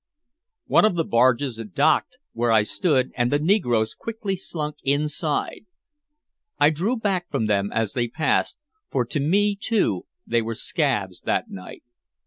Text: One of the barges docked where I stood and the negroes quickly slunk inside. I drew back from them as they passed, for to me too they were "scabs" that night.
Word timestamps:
One 0.65 0.83
of 0.83 0.95
the 0.95 1.03
barges 1.03 1.61
docked 1.75 2.17
where 2.33 2.51
I 2.51 2.63
stood 2.63 3.11
and 3.15 3.31
the 3.31 3.37
negroes 3.37 3.93
quickly 3.93 4.35
slunk 4.35 4.77
inside. 4.81 5.67
I 6.59 6.71
drew 6.71 6.97
back 6.97 7.29
from 7.29 7.45
them 7.45 7.71
as 7.71 7.93
they 7.93 8.07
passed, 8.07 8.57
for 8.89 9.05
to 9.05 9.19
me 9.19 9.55
too 9.55 10.07
they 10.25 10.41
were 10.41 10.55
"scabs" 10.55 11.21
that 11.25 11.51
night. 11.51 11.83